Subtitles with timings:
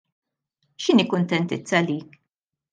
[0.85, 2.21] X'inhi kuntentizza għalik?